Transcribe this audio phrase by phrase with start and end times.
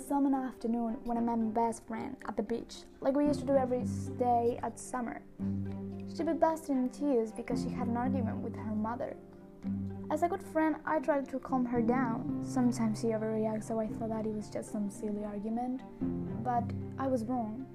[0.00, 3.46] summer afternoon when I met my best friend at the beach, like we used to
[3.46, 3.84] do every
[4.18, 5.20] day at summer.
[6.16, 9.16] She was busted in tears because she had an argument with her mother.
[10.10, 12.40] As a good friend, I tried to calm her down.
[12.42, 15.82] Sometimes she overreacts, so I thought that it was just some silly argument.
[16.42, 16.64] But
[16.98, 17.66] I was wrong.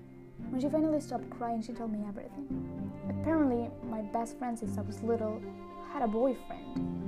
[0.50, 2.92] When she finally stopped crying, she told me everything.
[3.10, 5.42] Apparently, my best friend since I was little
[5.94, 7.05] had a boyfriend.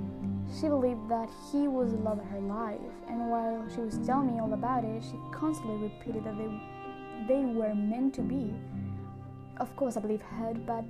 [0.50, 4.34] She believed that he was the love of her life, and while she was telling
[4.34, 6.48] me all about it, she constantly repeated that they,
[7.28, 8.54] they were meant to be.
[9.58, 10.84] Of course, I believe her, but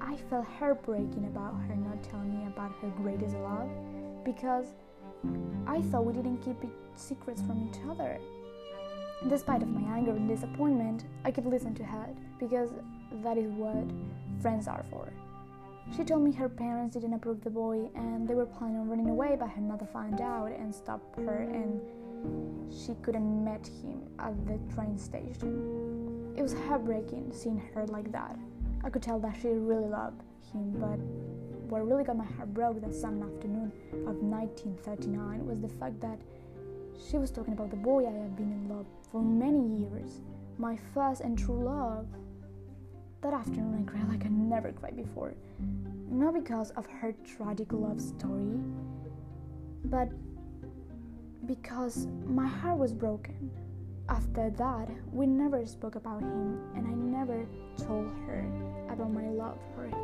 [0.00, 3.68] I felt heartbreaking about her not telling me about her greatest love
[4.24, 4.66] because
[5.66, 6.56] I thought we didn't keep
[6.94, 8.18] secrets from each other.
[9.28, 12.08] Despite of my anger and disappointment, I kept listening to her
[12.38, 12.70] because
[13.22, 13.84] that is what
[14.40, 15.08] friends are for.
[15.96, 19.10] She told me her parents didn't approve the boy and they were planning on running
[19.10, 21.80] away, but her mother found out and stopped her, and
[22.72, 26.34] she couldn't meet him at the train station.
[26.36, 28.36] It was heartbreaking seeing her like that.
[28.82, 30.98] I could tell that she really loved him, but
[31.70, 33.72] what really got my heart broke that summer afternoon
[34.06, 36.18] of 1939 was the fact that
[37.08, 40.20] she was talking about the boy I had been in love for many years,
[40.58, 42.06] my first and true love.
[43.24, 45.32] That afternoon, I cried like I never cried before.
[46.10, 48.60] Not because of her tragic love story,
[49.86, 50.10] but
[51.46, 53.50] because my heart was broken.
[54.10, 57.46] After that, we never spoke about him, and I never
[57.78, 58.46] told her
[58.90, 60.03] about my love for, him.